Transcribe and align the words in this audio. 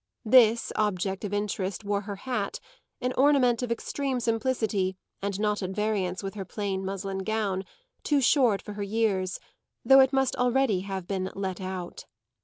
This 0.25 0.71
object 0.75 1.23
of 1.23 1.31
interest 1.31 1.83
wore 1.83 2.01
her 2.01 2.15
hat 2.15 2.59
an 3.01 3.13
ornament 3.15 3.61
of 3.61 3.71
extreme 3.71 4.19
simplicity 4.19 4.97
and 5.21 5.39
not 5.39 5.61
at 5.61 5.69
variance 5.75 6.23
with 6.23 6.33
her 6.33 6.43
plain 6.43 6.83
muslin 6.83 7.19
gown, 7.19 7.63
too 8.01 8.19
short 8.19 8.63
for 8.63 8.73
her 8.73 8.81
years, 8.81 9.39
though 9.85 9.99
it 9.99 10.11
must 10.11 10.35
already 10.37 10.79
have 10.79 11.05
been 11.07 11.29
"let 11.35 11.61
out." 11.61 12.05